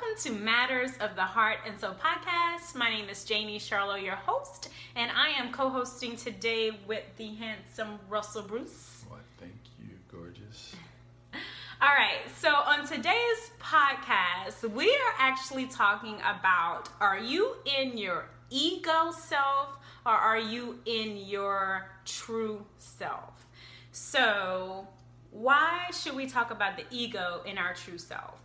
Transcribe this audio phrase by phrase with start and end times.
[0.00, 2.76] Welcome to Matters of the Heart and Soul podcast.
[2.76, 7.34] My name is Janie Charlo, your host, and I am co hosting today with the
[7.34, 9.04] handsome Russell Bruce.
[9.10, 10.76] Well, thank you, gorgeous.
[11.82, 18.26] All right, so on today's podcast, we are actually talking about are you in your
[18.50, 23.46] ego self or are you in your true self?
[23.90, 24.86] So,
[25.32, 28.40] why should we talk about the ego in our true self?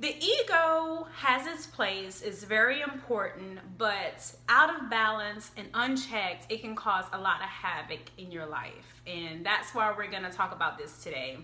[0.00, 6.62] The ego has its place, is very important, but out of balance and unchecked, it
[6.62, 9.02] can cause a lot of havoc in your life.
[9.06, 11.36] And that's why we're going to talk about this today.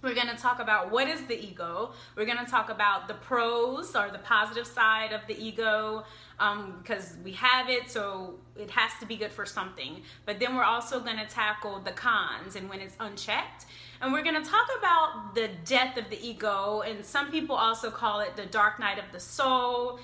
[0.00, 1.90] We're going to talk about what is the ego.
[2.14, 6.04] We're going to talk about the pros or the positive side of the ego
[6.38, 10.02] um, because we have it, so it has to be good for something.
[10.24, 13.66] But then we're also going to tackle the cons and when it's unchecked.
[14.00, 17.90] And we're going to talk about the death of the ego, and some people also
[17.90, 19.98] call it the dark night of the soul.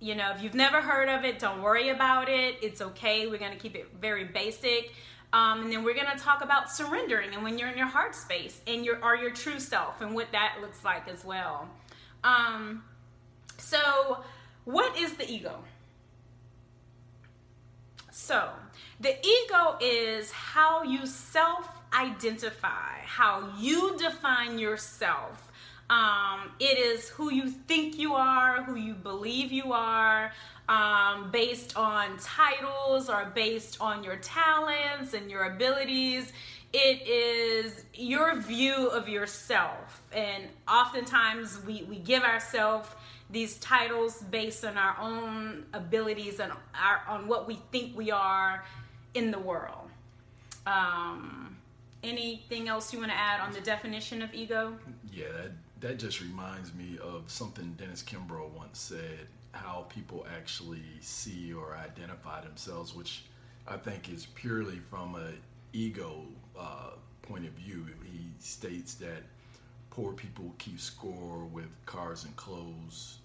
[0.00, 2.56] You know, if you've never heard of it, don't worry about it.
[2.62, 3.26] It's okay.
[3.26, 4.92] We're going to keep it very basic.
[5.34, 8.14] Um, and then we're going to talk about surrendering and when you're in your heart
[8.14, 11.68] space and your are your true self and what that looks like as well.
[12.22, 12.84] Um,
[13.58, 14.22] so,
[14.64, 15.64] what is the ego?
[18.12, 18.48] So,
[19.00, 25.50] the ego is how you self identify, how you define yourself.
[25.90, 30.32] Um, it is who you think you are, who you believe you are,
[30.68, 36.32] um, based on titles or based on your talents and your abilities.
[36.72, 40.02] It is your view of yourself.
[40.12, 42.88] And oftentimes we, we give ourselves
[43.30, 48.64] these titles based on our own abilities and our, on what we think we are
[49.12, 49.90] in the world.
[50.66, 51.53] Um,
[52.04, 54.76] anything else you want to add on the definition of ego?
[55.12, 60.82] Yeah, that, that just reminds me of something Dennis Kimbro once said how people actually
[61.00, 63.24] see or identify themselves, which
[63.66, 65.32] I think is purely from a
[65.72, 66.22] ego
[66.58, 66.90] uh,
[67.22, 67.86] point of view.
[68.04, 69.22] He states that
[69.90, 73.18] poor people keep score with cars and clothes,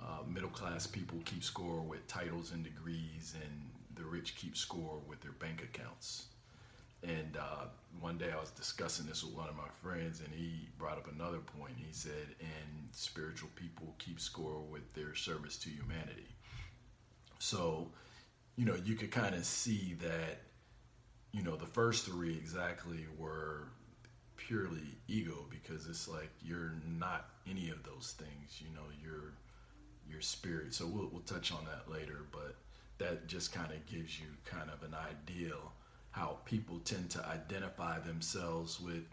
[0.00, 3.52] uh, middle class people keep score with titles and degrees, and
[3.96, 6.26] the rich keep score with their bank accounts.
[7.02, 7.66] And uh,
[8.00, 11.12] one day I was discussing this with one of my friends, and he brought up
[11.12, 11.74] another point.
[11.76, 16.26] He said, and spiritual people keep score with their service to humanity.
[17.38, 17.88] So,
[18.56, 20.42] you know, you could kind of see that,
[21.32, 23.68] you know, the first three exactly were
[24.36, 28.60] purely ego because it's like you're not any of those things.
[28.60, 29.34] You know, you're
[30.10, 30.74] your spirit.
[30.74, 32.56] So we'll we'll touch on that later, but
[32.98, 35.72] that just kind of gives you kind of an ideal
[36.10, 39.04] how people tend to identify themselves with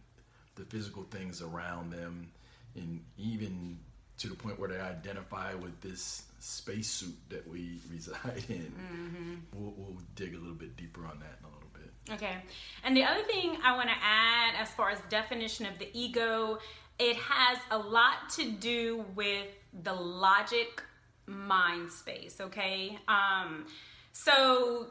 [0.56, 2.32] the physical things around them,
[2.76, 3.80] and even
[4.18, 8.72] to the point where they identify with this spacesuit that we reside in.
[8.72, 9.34] Mm-hmm.
[9.54, 12.14] We'll, we'll dig a little bit deeper on that in a little bit.
[12.14, 12.38] Okay.
[12.84, 16.60] And the other thing I want to add as far as definition of the ego,
[17.00, 19.48] it has a lot to do with
[19.84, 20.82] the logic
[21.26, 22.98] mind space, okay?
[23.08, 23.66] Um
[24.14, 24.88] so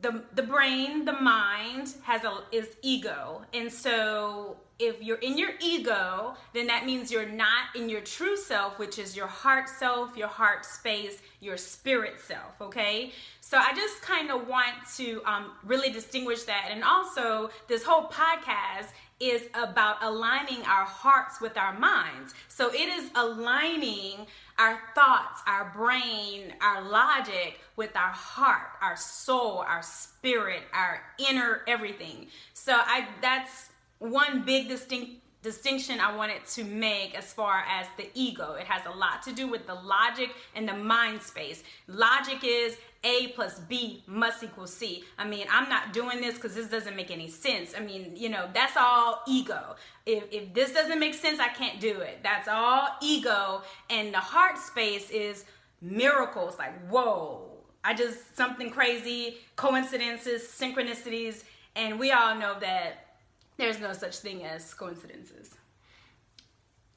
[0.00, 3.42] the the brain, the mind has a is ego.
[3.54, 8.36] And so if you're in your ego, then that means you're not in your true
[8.36, 13.12] self, which is your heart self, your heart space, your spirit self, okay?
[13.48, 16.68] So I just kind of want to um, really distinguish that.
[16.70, 18.88] And also, this whole podcast
[19.20, 22.34] is about aligning our hearts with our minds.
[22.48, 24.26] So it is aligning
[24.58, 31.62] our thoughts, our brain, our logic with our heart, our soul, our spirit, our inner
[31.66, 32.26] everything.
[32.52, 38.08] So I that's one big distinct distinction I wanted to make as far as the
[38.14, 38.54] ego.
[38.54, 41.62] It has a lot to do with the logic and the mind space.
[41.86, 45.04] Logic is A plus B must equal C.
[45.16, 47.74] I mean, I'm not doing this because this doesn't make any sense.
[47.76, 49.76] I mean, you know, that's all ego.
[50.04, 52.20] If, if this doesn't make sense, I can't do it.
[52.24, 53.62] That's all ego.
[53.88, 55.44] And the heart space is
[55.80, 57.50] miracles like, whoa,
[57.84, 61.44] I just, something crazy, coincidences, synchronicities.
[61.76, 63.16] And we all know that
[63.58, 65.54] there's no such thing as coincidences.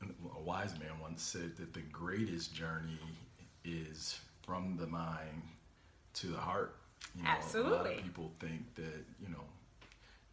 [0.01, 2.99] A wise man once said that the greatest journey
[3.63, 5.43] is from the mind
[6.15, 6.75] to the heart
[7.15, 7.71] You know, Absolutely.
[7.71, 9.43] A lot of people think that you know,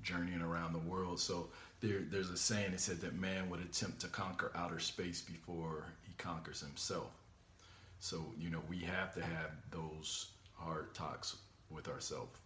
[0.02, 1.20] journeying around the world.
[1.20, 1.48] So
[1.80, 5.86] there, there's a saying that said that man would attempt to conquer outer space before
[6.06, 7.10] he conquers himself.
[8.00, 11.36] So you know, we have to have those hard talks
[11.70, 12.38] with ourselves.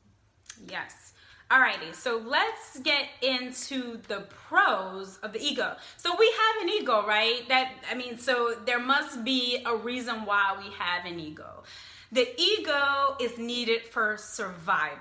[0.69, 1.13] Yes.
[1.51, 5.77] Alrighty, so let's get into the pros of the ego.
[5.99, 7.47] So we have an ego, right?
[7.49, 11.65] That I mean, so there must be a reason why we have an ego.
[12.13, 14.99] The ego is needed for survival.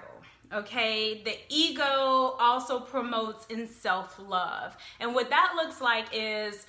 [0.54, 1.84] Okay, the ego
[2.40, 4.78] also promotes in self love.
[5.02, 6.66] And what that looks like is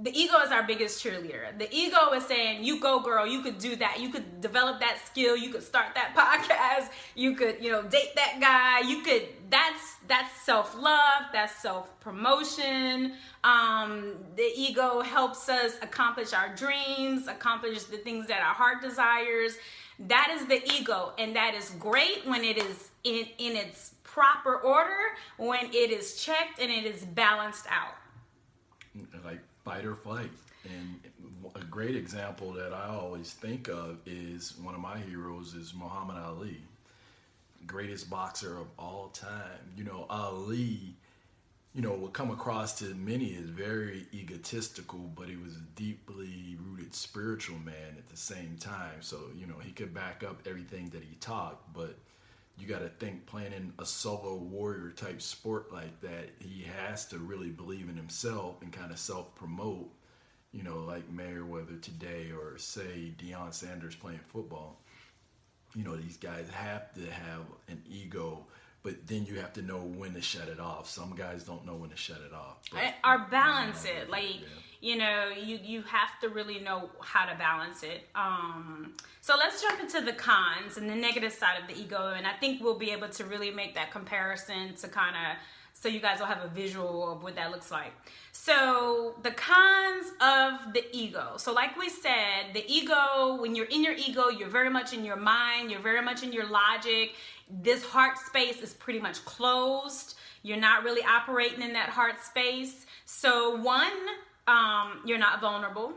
[0.00, 1.56] the ego is our biggest cheerleader.
[1.58, 3.26] The ego is saying, "You go, girl.
[3.26, 4.00] You could do that.
[4.00, 5.36] You could develop that skill.
[5.36, 6.88] You could start that podcast.
[7.14, 8.88] You could, you know, date that guy.
[8.88, 11.24] You could." That's that's self love.
[11.32, 13.12] That's self promotion.
[13.44, 19.58] Um, the ego helps us accomplish our dreams, accomplish the things that our heart desires.
[19.98, 24.56] That is the ego, and that is great when it is in in its proper
[24.56, 27.94] order, when it is checked and it is balanced out.
[29.24, 30.30] Like fight or flight.
[30.64, 31.00] And
[31.54, 36.16] a great example that I always think of is one of my heroes is Muhammad
[36.16, 36.58] Ali,
[37.66, 39.72] greatest boxer of all time.
[39.76, 40.94] You know, Ali,
[41.74, 46.56] you know, would come across to many as very egotistical, but he was a deeply
[46.62, 49.00] rooted spiritual man at the same time.
[49.00, 51.96] So, you know, he could back up everything that he taught, but
[52.62, 57.04] you got to think playing in a solo warrior type sport like that, he has
[57.06, 59.90] to really believe in himself and kind of self promote,
[60.52, 64.78] you know, like Mayweather today or say Deion Sanders playing football.
[65.74, 68.46] You know, these guys have to have an ego,
[68.82, 70.88] but then you have to know when to shut it off.
[70.88, 72.56] Some guys don't know when to shut it off.
[73.04, 74.10] Or balance it.
[74.10, 74.46] Like, yeah.
[74.80, 78.08] you know, you, you have to really know how to balance it.
[78.16, 82.14] Um, so let's jump into the cons and the negative side of the ego.
[82.16, 85.36] And I think we'll be able to really make that comparison to kind of
[85.82, 87.90] so you guys will have a visual of what that looks like.
[88.30, 91.32] So, the cons of the ego.
[91.38, 95.04] So, like we said, the ego, when you're in your ego, you're very much in
[95.04, 97.14] your mind, you're very much in your logic.
[97.50, 100.14] This heart space is pretty much closed.
[100.44, 102.86] You're not really operating in that heart space.
[103.04, 103.92] So, one,
[104.46, 105.94] um, you're not vulnerable.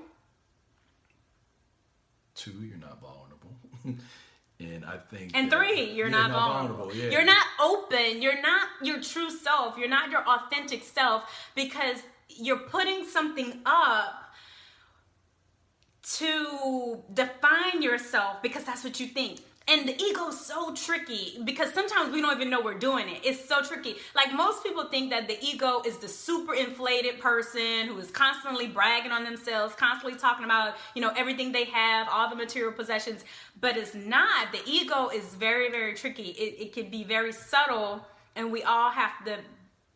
[2.34, 3.56] Two, you're not vulnerable.
[4.60, 6.96] and I think And three, you're Yeah, not, vulnerable.
[6.96, 7.10] yeah.
[7.10, 8.22] You're not open.
[8.22, 9.78] You're not your true self.
[9.78, 11.24] You're not your authentic self
[11.56, 14.22] because you're putting something up
[16.18, 19.42] to define yourself because that's what you think.
[19.68, 23.22] And the ego is so tricky because sometimes we don't even know we're doing it.
[23.24, 23.96] It's so tricky.
[24.16, 28.68] Like most people think that the ego is the super inflated person who is constantly
[28.68, 33.26] bragging on themselves, constantly talking about, you know, everything they have, all the material possessions,
[33.60, 34.52] but it's not.
[34.52, 36.30] The ego is very, very tricky.
[36.30, 39.38] It, it can be very subtle and we all have to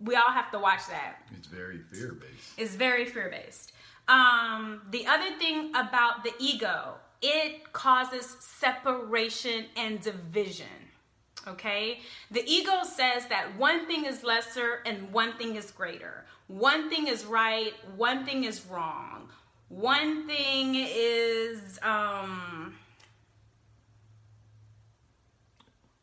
[0.01, 1.17] we all have to watch that.
[1.37, 2.53] It's very fear based.
[2.57, 3.73] It's very fear based.
[4.09, 10.65] Um, the other thing about the ego, it causes separation and division.
[11.47, 11.99] Okay?
[12.31, 16.25] The ego says that one thing is lesser and one thing is greater.
[16.47, 19.29] One thing is right, one thing is wrong.
[19.69, 22.73] One thing is um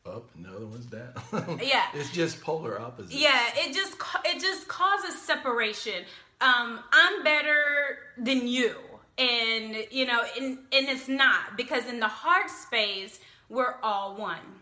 [0.06, 1.58] Up and the other one's down.
[1.60, 1.82] Yeah.
[1.94, 3.12] It's just polar opposites.
[3.20, 6.04] yeah it just it just causes separation
[6.40, 8.74] um i'm better than you
[9.18, 14.60] and you know and and it's not because in the heart space we're all one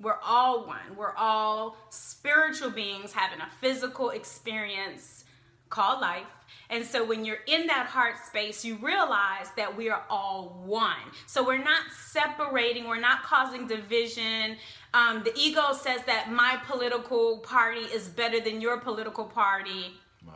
[0.00, 5.24] we're all one we're all spiritual beings having a physical experience
[5.68, 6.26] called life
[6.70, 10.96] and so when you're in that heart space, you realize that we are all one.
[11.26, 14.56] So we're not separating, we're not causing division.
[14.92, 19.94] Um, the ego says that my political party is better than your political party.
[20.24, 20.32] My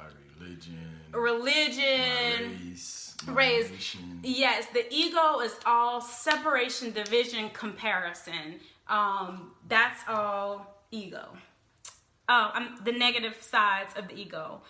[1.13, 1.79] religion.
[1.79, 3.17] Religion, race.
[3.27, 3.71] Race.
[3.71, 4.21] nation.
[4.23, 8.61] Yes, the ego is all separation, division, comparison.
[8.89, 11.29] Um, that's all ego.
[12.29, 14.63] Oh, um, the negative sides of the ego.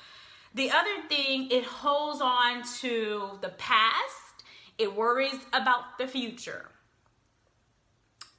[0.55, 4.45] The other thing, it holds on to the past.
[4.79, 6.71] It worries about the future.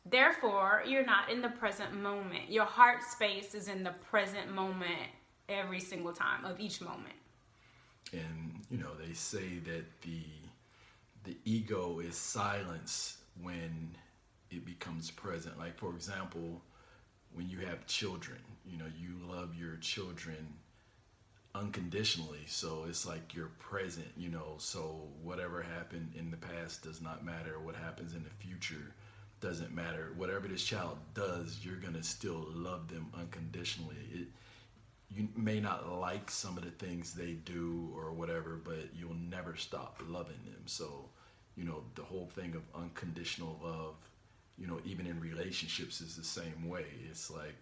[0.06, 2.50] Therefore, you're not in the present moment.
[2.50, 5.10] Your heart space is in the present moment
[5.48, 7.16] every single time of each moment.
[8.14, 10.24] And you know they say that the
[11.24, 13.96] the ego is silenced when
[14.52, 16.62] it becomes present like for example
[17.34, 20.48] when you have children you know you love your children
[21.56, 27.02] unconditionally so it's like you're present you know so whatever happened in the past does
[27.02, 28.94] not matter what happens in the future
[29.44, 30.14] doesn't matter.
[30.16, 33.98] Whatever this child does, you're gonna still love them unconditionally.
[34.12, 34.28] It,
[35.16, 39.56] you may not like some of the things they do or whatever, but you'll never
[39.56, 40.64] stop loving them.
[40.66, 41.10] So,
[41.56, 43.96] you know, the whole thing of unconditional love,
[44.58, 46.86] you know, even in relationships is the same way.
[47.10, 47.56] It's like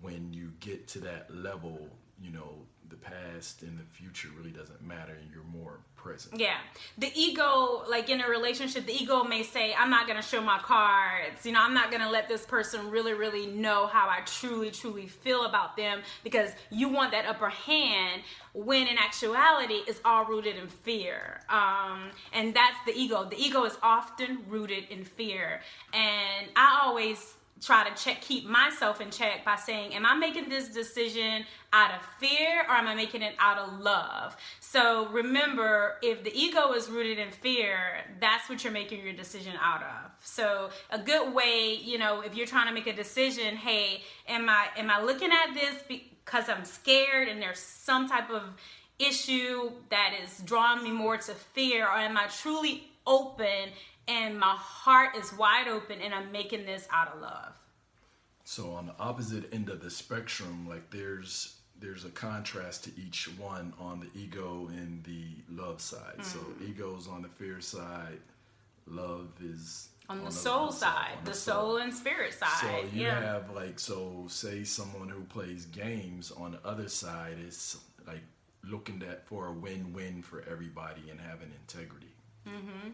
[0.00, 1.88] when you get to that level,
[2.22, 6.38] you know, the past and the future really doesn't matter you're more present.
[6.38, 6.58] Yeah.
[6.98, 10.58] The ego, like in a relationship, the ego may say, I'm not to show my
[10.58, 11.46] cards.
[11.46, 15.06] You know, I'm not to let this person really, really know how I truly, truly
[15.06, 20.56] feel about them because you want that upper hand when in actuality it's all rooted
[20.56, 21.40] in fear.
[21.48, 23.24] Um, and that's the ego.
[23.24, 25.62] The ego is often rooted in fear.
[25.94, 30.48] And I always try to check keep myself in check by saying am i making
[30.48, 34.36] this decision out of fear or am i making it out of love?
[34.60, 37.76] So remember if the ego is rooted in fear
[38.20, 40.10] that's what you're making your decision out of.
[40.20, 44.48] So a good way you know if you're trying to make a decision hey am
[44.48, 48.42] i am i looking at this because i'm scared and there's some type of
[48.98, 51.86] issue that is drawing me more to fear?
[51.86, 53.70] Or am i truly open
[54.08, 57.54] and my heart is wide open and I'm making this out of love.
[58.44, 63.28] So on the opposite end of the spectrum, like there's there's a contrast to each
[63.38, 66.18] one on the ego and the love side.
[66.18, 66.24] Mm.
[66.24, 68.20] So ego's on the fear side,
[68.86, 71.70] love is on, on the, the, soul side, side the, the soul.
[71.70, 71.76] soul.
[71.78, 72.48] and spirit side.
[72.60, 73.20] So you yeah.
[73.20, 78.22] have like so say someone who plays games on the other side is like
[78.64, 82.14] looking at for a win-win for everybody and having integrity.
[82.46, 82.90] Mm-hmm.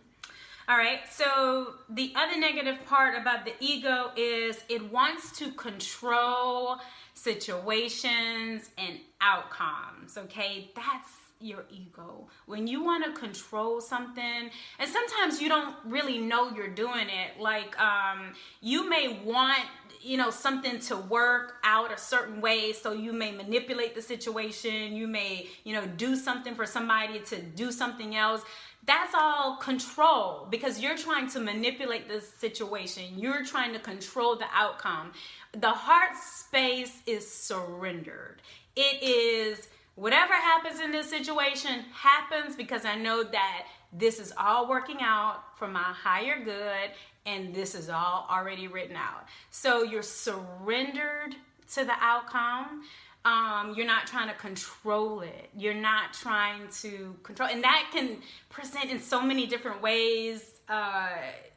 [0.68, 6.76] All right, so the other negative part about the ego is it wants to control
[7.14, 10.70] situations and outcomes, okay?
[10.76, 11.08] That's
[11.40, 12.28] your ego.
[12.44, 17.40] When you want to control something, and sometimes you don't really know you're doing it.
[17.40, 19.64] Like, um, you may want
[20.00, 24.94] you know something to work out a certain way so you may manipulate the situation
[24.94, 28.42] you may you know do something for somebody to do something else
[28.88, 33.04] that's all control because you're trying to manipulate the situation.
[33.18, 35.12] You're trying to control the outcome.
[35.52, 38.40] The heart space is surrendered.
[38.74, 44.66] It is whatever happens in this situation happens because I know that this is all
[44.66, 46.90] working out for my higher good
[47.26, 49.26] and this is all already written out.
[49.50, 51.36] So you're surrendered
[51.74, 52.84] to the outcome.
[53.24, 55.50] Um, you're not trying to control it.
[55.56, 60.60] You're not trying to control, and that can present in so many different ways.
[60.68, 61.08] Uh,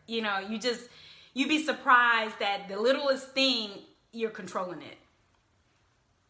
[0.08, 0.90] you know, you just
[1.34, 3.72] you'd be surprised that the littlest thing
[4.12, 4.98] you're controlling it.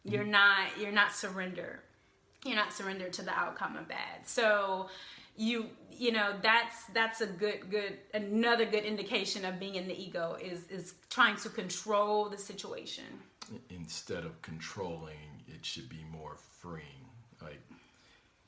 [0.04, 1.80] You're not you're not surrender.
[2.44, 4.26] You're not surrendered to the outcome of bad.
[4.26, 4.88] So
[5.36, 10.00] you you know that's that's a good good another good indication of being in the
[10.00, 13.04] ego is is trying to control the situation
[13.70, 16.86] instead of controlling, it should be more freeing.
[17.40, 17.60] Like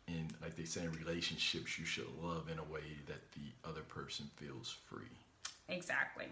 [0.06, 3.82] in like they say in relationships, you should love in a way that the other
[3.82, 5.18] person feels free.
[5.68, 6.26] Exactly.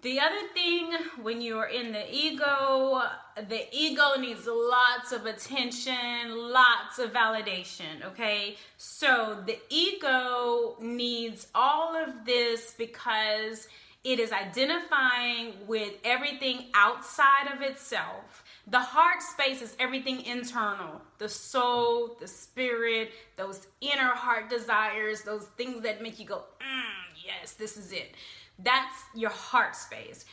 [0.00, 0.92] The other thing
[1.22, 3.02] when you're in the ego,
[3.48, 8.56] the ego needs lots of attention, lots of validation, okay?
[8.76, 13.66] So the ego needs all of this because
[14.08, 18.42] it is identifying with everything outside of itself.
[18.66, 25.44] The heart space is everything internal the soul, the spirit, those inner heart desires, those
[25.58, 28.14] things that make you go, mm, yes, this is it.
[28.58, 30.24] That's your heart space.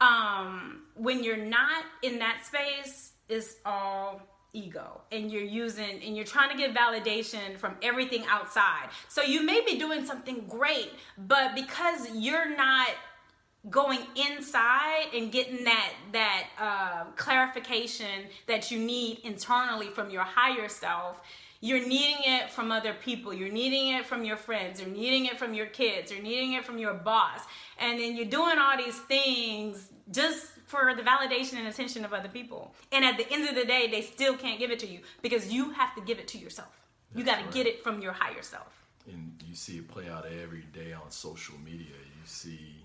[0.00, 4.22] Um, when you're not in that space, it's all
[4.52, 8.88] ego and you're using and you're trying to get validation from everything outside.
[9.08, 12.88] So you may be doing something great, but because you're not
[13.68, 20.68] going inside and getting that that uh, clarification that you need internally from your higher
[20.68, 21.20] self.
[21.62, 23.34] You're needing it from other people.
[23.34, 24.80] You're needing it from your friends.
[24.80, 26.10] You're needing it from your kids.
[26.10, 27.40] You're needing it from your boss.
[27.78, 32.30] And then you're doing all these things just for the validation and attention of other
[32.30, 32.74] people.
[32.92, 35.52] And at the end of the day they still can't give it to you because
[35.52, 36.74] you have to give it to yourself.
[37.14, 37.52] You got to right.
[37.52, 38.84] get it from your higher self.
[39.06, 41.88] And you see it play out every day on social media.
[41.88, 42.76] You see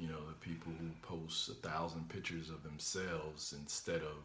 [0.00, 4.16] you know the people who post a thousand pictures of themselves instead of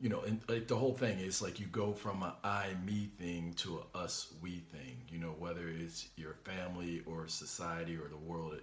[0.00, 3.08] you know and like the whole thing is like you go from a i me
[3.18, 8.08] thing to a us we thing you know whether it's your family or society or
[8.08, 8.54] the world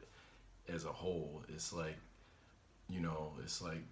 [0.68, 1.98] as a whole it's like
[2.90, 3.84] you know it's like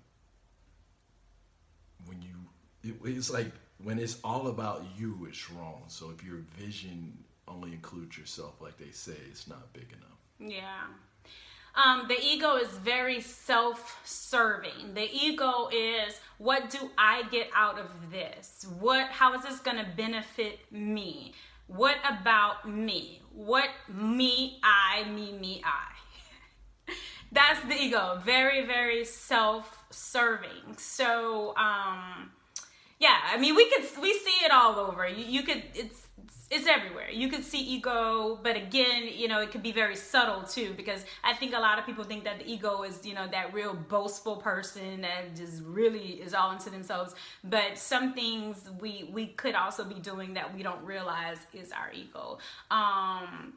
[2.06, 2.36] when you
[2.84, 3.52] it, it's like
[3.84, 5.84] when it's all about you it's wrong.
[5.88, 10.54] So if your vision only includes yourself like they say it's not big enough.
[10.56, 10.86] Yeah
[11.76, 14.94] Um, the ego is very self serving.
[14.94, 18.68] The ego is what do I get out of this?
[18.80, 21.34] What how is this going to benefit me?
[21.68, 23.22] What about me?
[23.34, 26.92] What me, I, me, me, I.
[27.32, 28.22] That's the ego.
[28.24, 30.78] Very, very self serving.
[30.78, 32.32] So, um,
[33.00, 35.08] yeah, I mean, we could we see it all over.
[35.08, 36.08] You, you could it's
[36.54, 37.10] it's everywhere.
[37.10, 41.04] You could see ego, but again, you know, it could be very subtle too, because
[41.24, 43.74] I think a lot of people think that the ego is, you know, that real
[43.74, 47.16] boastful person that just really is all into themselves.
[47.44, 51.92] But some things we we could also be doing that we don't realize is our
[51.92, 52.38] ego.
[52.70, 53.54] Um,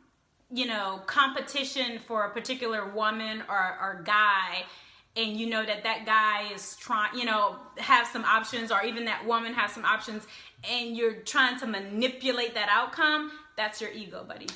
[0.50, 4.64] you know, competition for a particular woman or, or guy
[5.16, 9.06] and you know that that guy is trying you know have some options or even
[9.06, 10.26] that woman has some options
[10.64, 14.46] and you're trying to manipulate that outcome that's your ego buddy.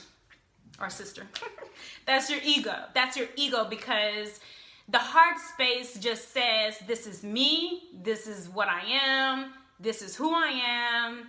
[0.79, 1.27] Or sister.
[2.07, 2.75] That's your ego.
[2.95, 4.41] That's your ego because
[4.89, 7.83] the heart space just says this is me.
[8.03, 9.53] This is what i am.
[9.79, 11.29] This is who i am.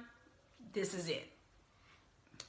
[0.72, 1.28] This is it.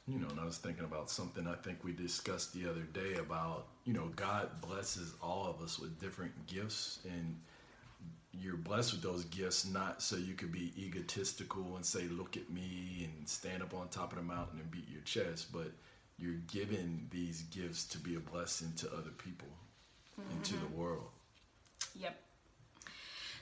[0.07, 3.15] You know, and I was thinking about something I think we discussed the other day
[3.19, 7.37] about, you know, God blesses all of us with different gifts and
[8.33, 12.51] you're blessed with those gifts not so you could be egotistical and say, look at
[12.51, 15.71] me and stand up on top of the mountain and beat your chest, but
[16.19, 19.49] you're given these gifts to be a blessing to other people
[20.19, 20.31] mm-hmm.
[20.31, 21.09] and to the world.
[22.01, 22.17] Yep.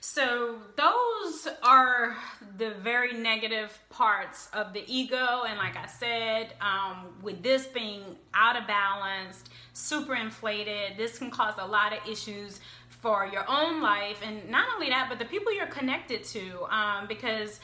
[0.02, 2.16] So, those are
[2.56, 5.42] the very negative parts of the ego.
[5.46, 9.44] And, like I said, um, with this being out of balance,
[9.74, 12.60] super inflated, this can cause a lot of issues
[13.00, 14.20] for your own life.
[14.22, 16.64] And not only that, but the people you're connected to.
[16.74, 17.60] Um, because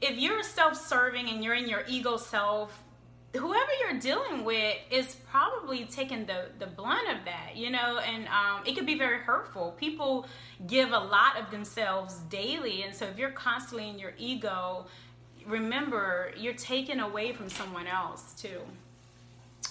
[0.00, 2.84] if you're self serving and you're in your ego self,
[3.34, 8.26] whoever you're dealing with is probably taking the the blunt of that you know and
[8.26, 10.26] um, it could be very hurtful people
[10.66, 14.84] give a lot of themselves daily and so if you're constantly in your ego
[15.46, 18.60] remember you're taken away from someone else too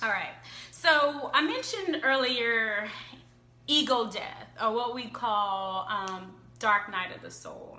[0.02, 0.36] all right
[0.72, 2.88] so i mentioned earlier
[3.70, 7.78] ego death or what we call um, dark night of the soul.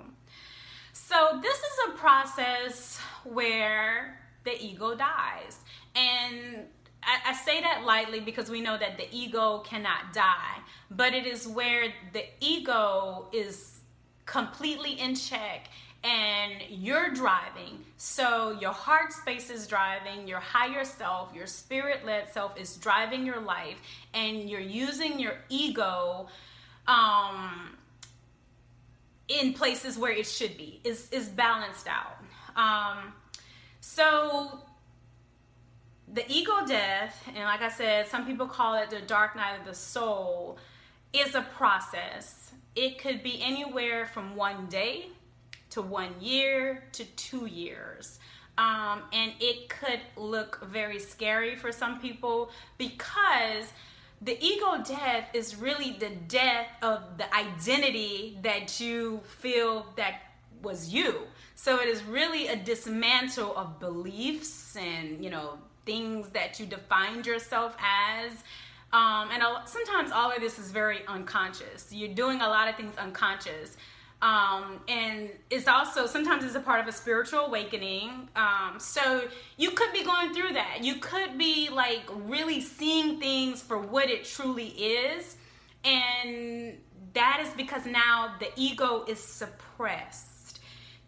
[0.93, 5.59] So this is a process where the ego dies.
[5.93, 6.65] And
[7.03, 11.25] I, I, say that lightly because we know that the ego cannot die, but it
[11.25, 13.81] is where the ego is
[14.25, 15.69] completely in check
[16.03, 17.85] and you're driving.
[17.97, 23.25] So your heart space is driving, your higher self, your spirit led self is driving
[23.25, 23.77] your life,
[24.13, 26.27] and you're using your ego
[26.87, 27.77] um,
[29.27, 32.17] in places where it should be, is, is balanced out.
[32.55, 33.13] Um,
[33.79, 34.59] so
[36.11, 39.65] the ego death, and like I said, some people call it the dark night of
[39.65, 40.57] the soul,
[41.13, 42.51] is a process.
[42.75, 45.09] It could be anywhere from one day
[45.71, 48.19] to one year to two years.
[48.57, 53.65] Um, and it could look very scary for some people because
[54.21, 60.21] the ego death is really the death of the identity that you feel that
[60.61, 61.21] was you.
[61.55, 67.25] So it is really a dismantle of beliefs and, you know, things that you defined
[67.25, 68.31] yourself as.
[68.93, 71.87] Um, and sometimes all of this is very unconscious.
[71.91, 73.77] You're doing a lot of things unconscious.
[74.21, 78.29] Um, and it's also sometimes it's a part of a spiritual awakening.
[78.35, 79.23] Um, so
[79.57, 80.83] you could be going through that.
[80.83, 85.37] You could be like really seeing things for what it truly is.
[85.83, 86.77] And
[87.13, 90.31] that is because now the ego is suppressed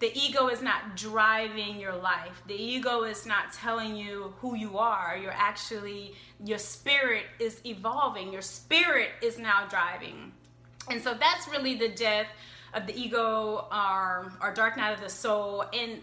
[0.04, 2.44] the ego is not driving your life.
[2.46, 5.18] The ego is not telling you who you are.
[5.18, 8.34] You're actually, your spirit is evolving.
[8.34, 10.34] Your spirit is now driving.
[10.90, 12.28] And so that's really the death
[12.74, 15.64] of the ego or, or dark night of the soul.
[15.74, 16.02] And,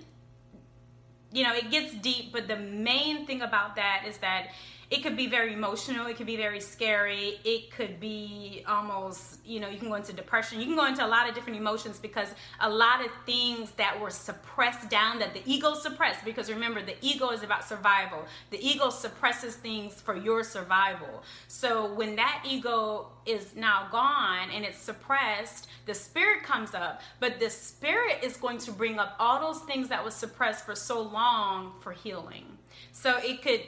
[1.33, 4.49] you know, it gets deep, but the main thing about that is that
[4.91, 9.61] it could be very emotional it could be very scary it could be almost you
[9.61, 11.99] know you can go into depression you can go into a lot of different emotions
[11.99, 12.29] because
[12.61, 16.95] a lot of things that were suppressed down that the ego suppressed because remember the
[17.01, 18.25] ego is about survival.
[18.51, 21.23] The ego suppresses things for your survival.
[21.49, 27.39] So when that ego is now gone and it's suppressed the spirit comes up but
[27.41, 31.01] the spirit is going to bring up all those things that was suppressed for so
[31.01, 32.45] long for healing.
[32.93, 33.63] So it could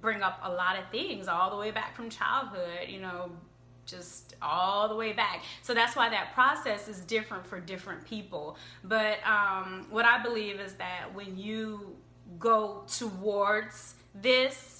[0.00, 3.30] bring up a lot of things all the way back from childhood, you know,
[3.86, 5.42] just all the way back.
[5.62, 8.56] So that's why that process is different for different people.
[8.84, 11.96] But um, what I believe is that when you
[12.38, 14.77] go towards this,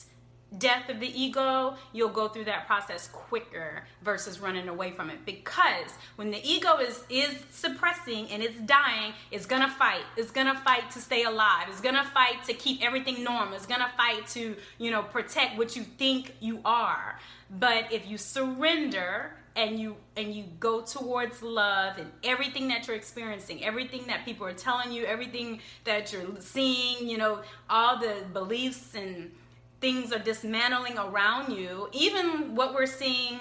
[0.56, 5.24] death of the ego, you'll go through that process quicker versus running away from it.
[5.26, 10.04] Because when the ego is is suppressing and it's dying, it's gonna fight.
[10.16, 11.66] It's gonna fight to stay alive.
[11.68, 13.54] It's gonna fight to keep everything normal.
[13.54, 17.18] It's gonna fight to, you know, protect what you think you are.
[17.50, 22.94] But if you surrender and you and you go towards love and everything that you're
[22.94, 28.22] experiencing everything that people are telling you everything that you're seeing you know all the
[28.32, 29.32] beliefs and
[29.80, 31.88] things are dismantling around you.
[31.92, 33.38] Even what we're seeing,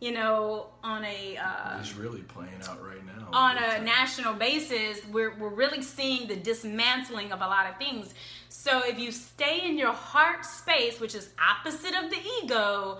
[0.00, 3.28] you know, on a uh, it's really playing out right now.
[3.32, 8.14] On a national basis, we're we're really seeing the dismantling of a lot of things.
[8.48, 12.98] So if you stay in your heart space, which is opposite of the ego,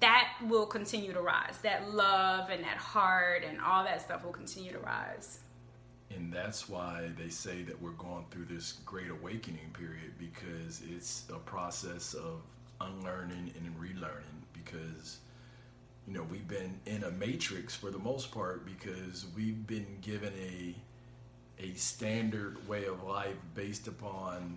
[0.00, 1.58] that will continue to rise.
[1.62, 5.40] That love and that heart and all that stuff will continue to rise.
[6.16, 11.24] And that's why they say that we're going through this great awakening period because it's
[11.30, 12.42] a process of
[12.80, 15.18] unlearning and relearning because
[16.06, 20.32] you know we've been in a matrix for the most part because we've been given
[20.38, 20.74] a
[21.62, 24.56] a standard way of life based upon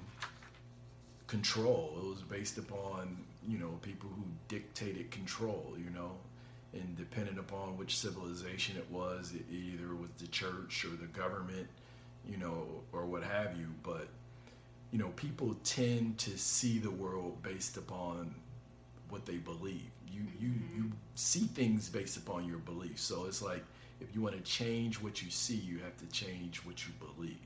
[1.28, 1.94] control.
[2.02, 6.12] It was based upon you know people who dictated control you know
[6.76, 11.68] and depending upon which civilization it was, it either with the church or the government,
[12.30, 13.68] you know, or what have you.
[13.82, 14.08] But
[14.92, 18.36] you know, people tend to see the world based upon
[19.10, 19.90] what they believe.
[20.08, 20.78] You you mm-hmm.
[20.78, 23.02] you see things based upon your beliefs.
[23.02, 23.64] So it's like
[24.02, 27.38] if you want to change what you see, you have to change what you believe.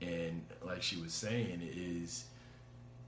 [0.00, 2.24] And like she was saying, is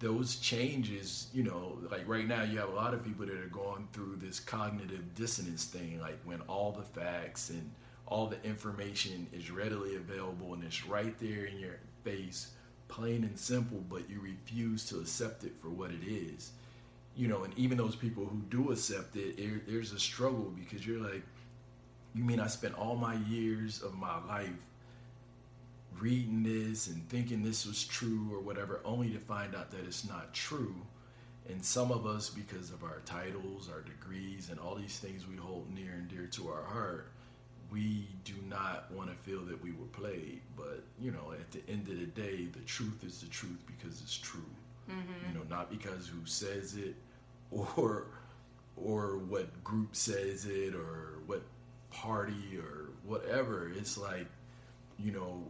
[0.03, 3.47] those changes, you know, like right now, you have a lot of people that are
[3.47, 7.71] going through this cognitive dissonance thing, like when all the facts and
[8.07, 12.51] all the information is readily available and it's right there in your face,
[12.88, 16.51] plain and simple, but you refuse to accept it for what it is.
[17.17, 20.85] You know, and even those people who do accept it, it there's a struggle because
[20.85, 21.23] you're like,
[22.12, 24.51] you mean I spent all my years of my life
[25.98, 30.09] reading this and thinking this was true or whatever, only to find out that it's
[30.09, 30.74] not true.
[31.48, 35.37] And some of us, because of our titles, our degrees, and all these things we
[35.37, 37.11] hold near and dear to our heart,
[37.70, 40.40] we do not want to feel that we were played.
[40.57, 44.00] But, you know, at the end of the day, the truth is the truth because
[44.00, 44.40] it's true.
[44.90, 45.28] Mm-hmm.
[45.28, 46.94] You know, not because who says it
[47.50, 48.07] or
[48.76, 51.42] or what group says it or what
[51.90, 53.70] party or whatever.
[53.76, 54.26] It's like,
[54.98, 55.42] you know,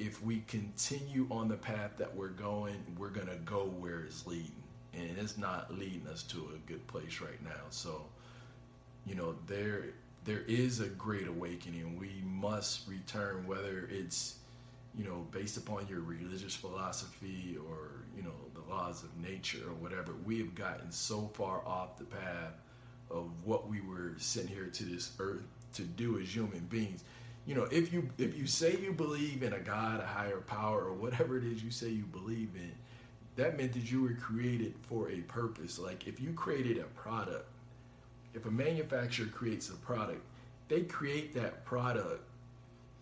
[0.00, 4.62] if we continue on the path that we're going, we're gonna go where it's leading,
[4.94, 7.60] and it's not leading us to a good place right now.
[7.68, 8.06] So,
[9.06, 9.84] you know, there
[10.24, 11.98] there is a great awakening.
[11.98, 14.36] We must return, whether it's
[14.96, 19.74] you know based upon your religious philosophy or you know the laws of nature or
[19.74, 20.14] whatever.
[20.24, 22.54] We have gotten so far off the path
[23.10, 25.42] of what we were sent here to this earth
[25.74, 27.04] to do as human beings
[27.46, 30.82] you know, if you if you say you believe in a God, a higher power,
[30.84, 32.72] or whatever it is you say you believe in,
[33.36, 35.78] that meant that you were created for a purpose.
[35.78, 37.46] Like if you created a product,
[38.34, 40.22] if a manufacturer creates a product,
[40.68, 42.22] they create that product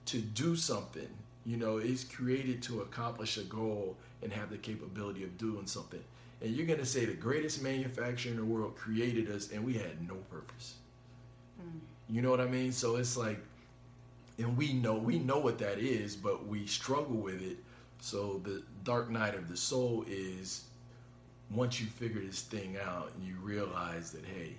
[0.07, 1.09] to do something.
[1.44, 6.03] You know, it's created to accomplish a goal and have the capability of doing something.
[6.40, 9.74] And you're going to say the greatest manufacturer in the world created us and we
[9.74, 10.74] had no purpose.
[11.61, 11.81] Mm.
[12.09, 12.72] You know what I mean?
[12.72, 13.40] So it's like
[14.38, 17.59] and we know we know what that is, but we struggle with it.
[18.01, 20.64] So the dark night of the soul is
[21.51, 24.55] once you figure this thing out and you realize that hey,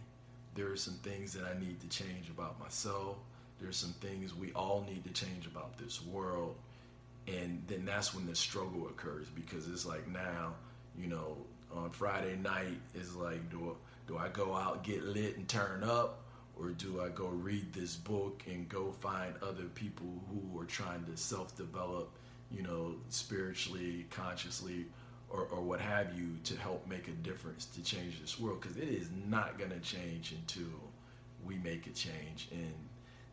[0.55, 3.17] there are some things that I need to change about myself.
[3.59, 6.55] There's some things we all need to change about this world.
[7.27, 10.53] And then that's when the struggle occurs because it's like now,
[10.97, 11.37] you know,
[11.73, 13.75] on Friday night is like do
[14.07, 16.23] do I go out get lit and turn up
[16.59, 21.05] or do I go read this book and go find other people who are trying
[21.05, 22.11] to self develop,
[22.51, 24.85] you know, spiritually, consciously,
[25.29, 28.61] or, or what have you to help make a difference to change this world?
[28.61, 30.91] Because it is not going to change until
[31.45, 32.49] we make a change.
[32.51, 32.73] And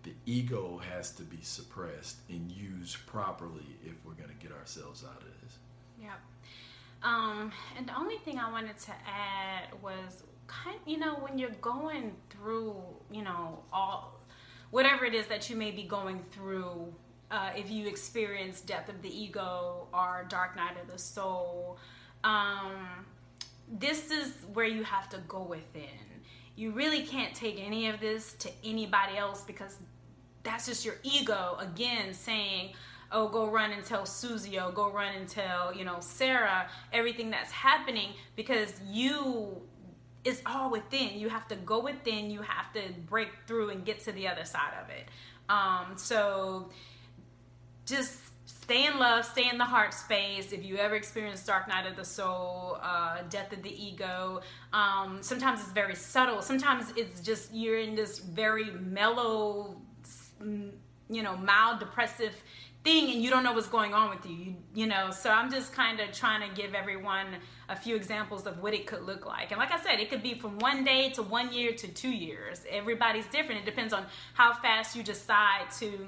[0.02, 5.04] the ego has to be suppressed and used properly if we're going to get ourselves
[5.04, 5.58] out of this.
[6.00, 6.14] Yeah.
[7.02, 11.50] Um, and the only thing I wanted to add was kind you know when you're
[11.60, 12.76] going through
[13.10, 14.20] you know all
[14.70, 16.92] whatever it is that you may be going through
[17.30, 21.78] uh, if you experience death of the ego or dark night of the soul
[22.24, 23.04] um,
[23.70, 25.82] this is where you have to go within.
[26.56, 29.76] You really can't take any of this to anybody else because
[30.42, 32.72] that's just your ego again saying
[33.12, 37.30] oh, go run and tell Susie, oh, go run and tell, you know, Sarah everything
[37.30, 39.62] that's happening because you
[40.26, 41.18] it's all within.
[41.18, 44.44] You have to go within, you have to break through and get to the other
[44.44, 45.08] side of it.
[45.48, 46.70] Um, so
[47.86, 50.52] just stay in love, stay in the heart space.
[50.52, 54.40] If you ever experience dark night of the soul, uh, death of the ego,
[54.72, 56.42] um, sometimes it's very subtle.
[56.42, 59.76] Sometimes it's just you're in this very mellow,
[60.40, 62.34] you know, mild depressive
[62.86, 65.10] thing and you don't know what's going on with you, you, you know.
[65.10, 67.26] So I'm just kind of trying to give everyone
[67.68, 69.50] a few examples of what it could look like.
[69.50, 72.10] And like I said, it could be from one day to one year to two
[72.10, 72.62] years.
[72.70, 73.62] Everybody's different.
[73.62, 76.06] It depends on how fast you decide to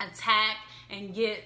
[0.00, 0.56] attack
[0.88, 1.44] and get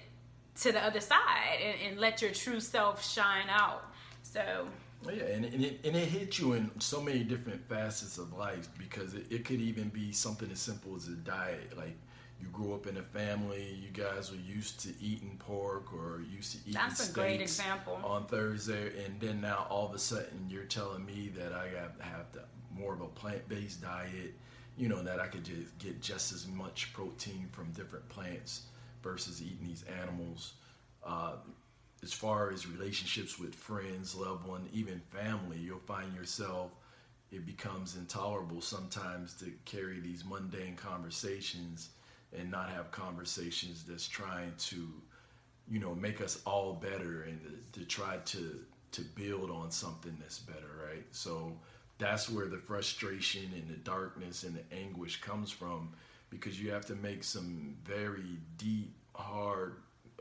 [0.60, 3.82] to the other side and, and let your true self shine out.
[4.22, 4.68] So
[5.04, 8.32] oh, yeah, and, and, it, and it hits you in so many different facets of
[8.32, 11.76] life because it, it could even be something as simple as a diet.
[11.76, 11.96] Like
[12.40, 16.52] you grew up in a family, you guys were used to eating pork or used
[16.52, 17.98] to eating That's a great example.
[18.04, 21.98] on Thursday, and then now all of a sudden you're telling me that I got
[21.98, 22.42] to have the,
[22.76, 24.34] more of a plant-based diet,
[24.76, 28.62] you know, that I could just get just as much protein from different plants
[29.02, 30.54] versus eating these animals.
[31.04, 31.34] Uh,
[32.02, 36.72] as far as relationships with friends, loved one, even family, you'll find yourself
[37.34, 41.90] it becomes intolerable sometimes to carry these mundane conversations
[42.38, 44.88] and not have conversations that's trying to,
[45.68, 47.40] you know, make us all better and
[47.72, 48.60] to, to try to
[48.92, 51.04] to build on something that's better, right?
[51.10, 51.52] So
[51.98, 55.90] that's where the frustration and the darkness and the anguish comes from
[56.30, 59.76] because you have to make some very deep, hard,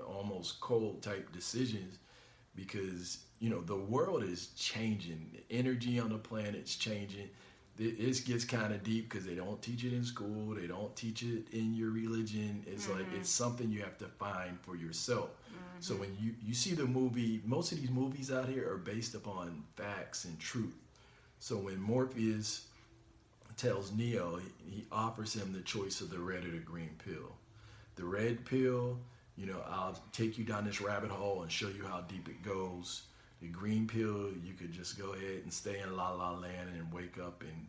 [0.08, 2.00] almost cold type decisions
[2.56, 7.30] because you know the world is changing the energy on the planet's changing
[7.80, 11.24] it gets kind of deep because they don't teach it in school they don't teach
[11.24, 12.64] it in your religion.
[12.68, 13.00] It's mm-hmm.
[13.00, 15.30] like it's something you have to find for yourself.
[15.30, 15.82] Mm-hmm.
[15.82, 19.16] so when you you see the movie most of these movies out here are based
[19.16, 20.74] upon facts and truth.
[21.40, 22.68] So when morpheus
[23.58, 27.36] tells neo he, he offers him the choice of the red or the green pill.
[27.96, 29.00] The red pill
[29.36, 32.44] you know i'll take you down this rabbit hole and show you how deep it
[32.44, 33.04] goes
[33.44, 36.92] the green pill, you could just go ahead and stay in la la land and
[36.94, 37.68] wake up and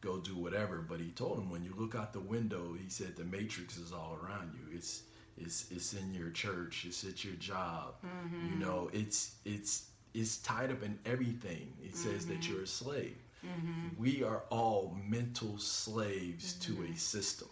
[0.00, 0.76] go do whatever.
[0.88, 3.92] But he told him when you look out the window, he said the matrix is
[3.92, 4.76] all around you.
[4.76, 5.02] It's
[5.36, 6.84] it's it's in your church.
[6.86, 7.94] It's at your job.
[8.06, 8.52] Mm-hmm.
[8.52, 11.72] You know, it's it's it's tied up in everything.
[11.82, 12.08] It mm-hmm.
[12.08, 12.52] says that mm-hmm.
[12.52, 13.16] you're a slave.
[13.44, 14.00] Mm-hmm.
[14.00, 16.94] We are all mental slaves to a mm-hmm.
[16.94, 17.48] system.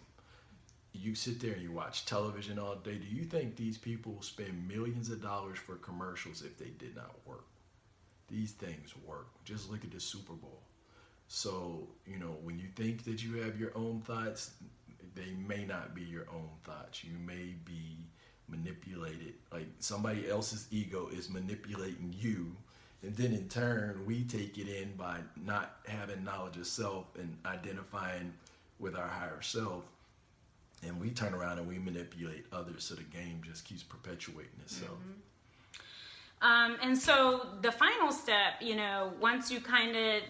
[0.92, 2.98] You sit there and you watch television all day.
[2.98, 6.94] Do you think these people will spend millions of dollars for commercials if they did
[6.94, 7.46] not work?
[8.28, 9.28] These things work.
[9.44, 10.60] Just look at the Super Bowl.
[11.28, 14.52] So, you know, when you think that you have your own thoughts,
[15.14, 17.04] they may not be your own thoughts.
[17.04, 17.96] You may be
[18.48, 19.34] manipulated.
[19.52, 22.54] Like somebody else's ego is manipulating you.
[23.02, 27.36] And then in turn, we take it in by not having knowledge of self and
[27.44, 28.32] identifying
[28.78, 29.84] with our higher self.
[30.86, 32.84] And we turn around and we manipulate others.
[32.84, 34.92] So the game just keeps perpetuating itself.
[34.92, 35.20] Mm-hmm.
[36.42, 40.22] Um, and so the final step, you know, once you kind of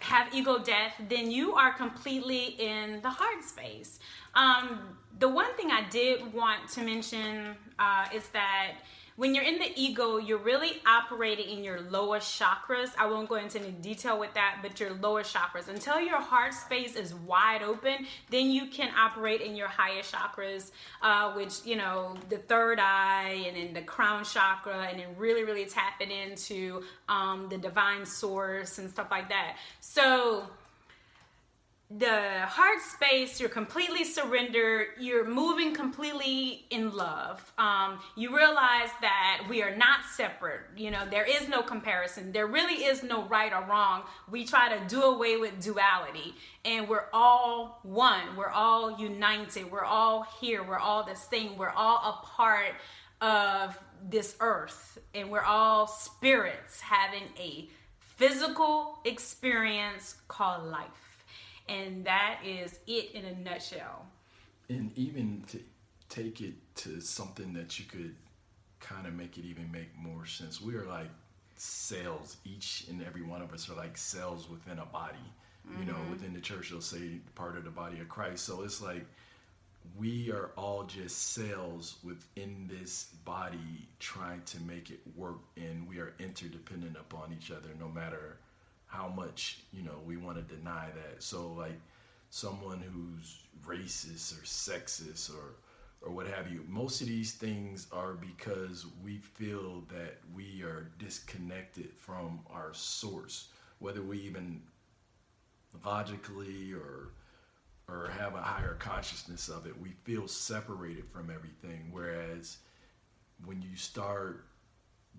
[0.00, 3.98] have ego death, then you are completely in the heart space.
[4.34, 8.72] Um, the one thing I did want to mention uh, is that
[9.16, 12.90] when you're in the ego, you're really operating in your lower chakras.
[12.98, 15.68] I won't go into any detail with that, but your lower chakras.
[15.68, 20.70] Until your heart space is wide open, then you can operate in your higher chakras,
[21.02, 25.44] uh, which, you know, the third eye and then the crown chakra, and then really,
[25.44, 29.56] really tapping into um, the divine source and stuff like that.
[29.80, 30.44] So,
[31.98, 37.52] the heart space you're completely surrendered you're moving completely in love.
[37.58, 42.46] Um, you realize that we are not separate you know there is no comparison there
[42.46, 44.02] really is no right or wrong.
[44.30, 49.84] We try to do away with duality and we're all one we're all united we're
[49.84, 52.74] all here we're all the same we're all a part
[53.20, 53.78] of
[54.08, 61.11] this earth and we're all spirits having a physical experience called life
[61.68, 64.06] and that is it in a nutshell.
[64.68, 65.60] And even to
[66.08, 68.14] take it to something that you could
[68.80, 70.60] kind of make it even make more sense.
[70.60, 71.10] We are like
[71.56, 72.36] cells.
[72.44, 75.16] Each and every one of us are like cells within a body.
[75.66, 75.80] Mm-hmm.
[75.80, 76.10] You know, mm-hmm.
[76.10, 78.44] within the church, they'll say part of the body of Christ.
[78.44, 79.06] So it's like
[79.96, 85.98] we are all just cells within this body trying to make it work, and we
[85.98, 88.38] are interdependent upon each other no matter
[88.92, 91.22] how much you know we want to deny that.
[91.22, 91.80] So like
[92.28, 95.56] someone who's racist or sexist or
[96.02, 96.64] or what have you.
[96.68, 103.48] Most of these things are because we feel that we are disconnected from our source,
[103.78, 104.60] whether we even
[105.84, 107.12] logically or
[107.88, 109.80] or have a higher consciousness of it.
[109.80, 111.88] We feel separated from everything.
[111.90, 112.58] Whereas
[113.44, 114.44] when you start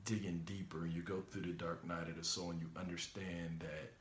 [0.05, 3.59] digging deeper, and you go through the dark night of the soul and you understand
[3.59, 3.91] that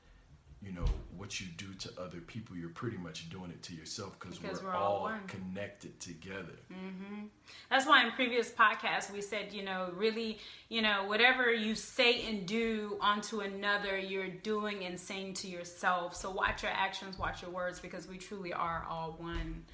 [0.64, 0.84] you know
[1.16, 4.52] what you do to other people you're pretty much doing it to yourself because we're,
[4.62, 7.24] we're, all, all connected together mm-hmm.
[7.68, 10.38] that's why in previous podcasts we said you know really
[10.68, 16.14] you know whatever you say and do onto another you're doing and saying to yourself
[16.14, 19.64] so watch your actions watch your words because we truly are all one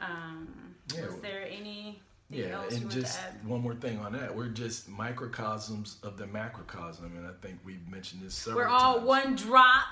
[0.00, 1.06] um, yeah.
[1.06, 4.34] was there any yeah, and just one more thing on that.
[4.34, 8.94] We're just microcosms of the macrocosm, and I think we've mentioned this several We're all
[8.94, 9.06] times.
[9.06, 9.84] one drop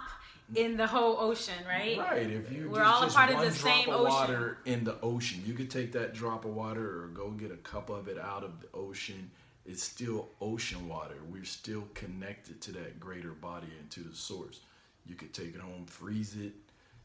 [0.54, 1.98] in the whole ocean, right?
[1.98, 2.30] Right.
[2.30, 4.04] If you we're all just a part of the same of ocean.
[4.04, 7.56] water in the ocean, you could take that drop of water or go get a
[7.56, 9.30] cup of it out of the ocean.
[9.64, 11.14] It's still ocean water.
[11.30, 14.60] We're still connected to that greater body and to the source.
[15.06, 16.52] You could take it home, freeze it.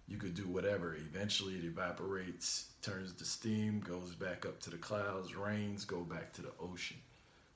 [0.08, 0.96] You could do whatever.
[0.96, 6.32] Eventually, it evaporates, turns to steam, goes back up to the clouds, rains, go back
[6.34, 6.98] to the ocean.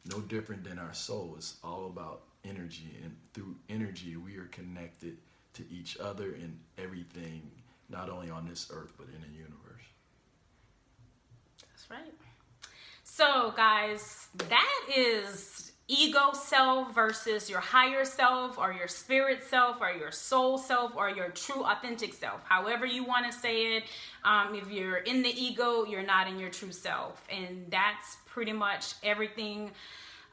[0.06, 1.36] No different than our soul.
[1.38, 5.18] It's all about energy, and through energy, we are connected
[5.54, 7.50] to each other and everything,
[7.90, 9.86] not only on this earth, but in the universe.
[11.60, 12.14] That's right.
[13.04, 15.61] So, guys, that is
[15.92, 21.10] ego self versus your higher self or your spirit self or your soul self or
[21.10, 23.84] your true authentic self however you want to say it
[24.24, 28.54] um, if you're in the ego you're not in your true self and that's pretty
[28.54, 29.70] much everything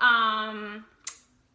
[0.01, 0.85] um,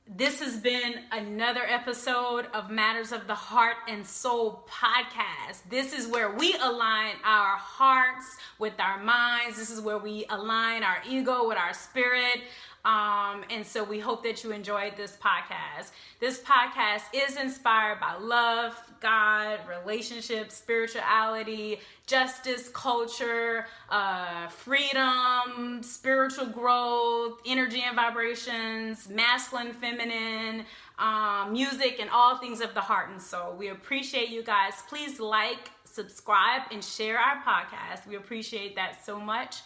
[0.05, 5.61] this has been another episode of Matters of the Heart and Soul podcast.
[5.69, 8.25] This is where we align our hearts
[8.59, 9.57] with our minds.
[9.57, 12.41] This is where we align our ego with our spirit.
[12.85, 15.91] Um, and so we hope that you enjoyed this podcast.
[16.19, 27.39] This podcast is inspired by love, God, relationships, spirituality, justice, culture, uh, freedom, spiritual growth,
[27.45, 30.65] energy and vibrations, masculine, feminine,
[30.99, 33.55] um, music, and all things of the heart and soul.
[33.55, 34.73] We appreciate you guys.
[34.89, 38.05] Please like, subscribe, and share our podcast.
[38.07, 39.61] We appreciate that so much.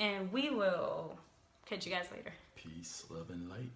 [0.00, 1.18] And we will
[1.66, 2.32] catch you guys later.
[2.62, 3.72] Peace, love, and light.